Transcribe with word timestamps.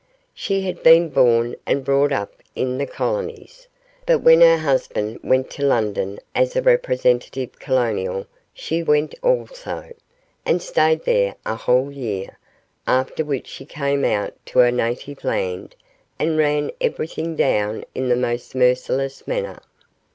She 0.33 0.61
had 0.61 0.81
been 0.81 1.09
born 1.09 1.55
and 1.67 1.85
brought 1.85 2.11
up 2.11 2.33
in 2.55 2.79
the 2.79 2.87
colonies, 2.87 3.67
but 4.07 4.23
when 4.23 4.41
her 4.41 4.57
husband 4.57 5.19
went 5.21 5.51
to 5.51 5.63
London 5.63 6.17
as 6.33 6.55
a 6.55 6.61
representative 6.63 7.59
colonial 7.59 8.25
she 8.51 8.81
went 8.81 9.13
also, 9.21 9.91
and 10.43 10.59
stayed 10.59 11.05
there 11.05 11.35
a 11.45 11.53
whole 11.55 11.91
year, 11.91 12.39
after 12.87 13.23
which 13.23 13.45
she 13.45 13.63
came 13.63 14.03
out 14.03 14.33
to 14.47 14.57
her 14.57 14.71
native 14.71 15.23
land 15.23 15.75
and 16.17 16.35
ran 16.39 16.71
everything 16.81 17.35
down 17.35 17.85
in 17.93 18.09
the 18.09 18.15
most 18.15 18.55
merciless 18.55 19.27
manner. 19.27 19.59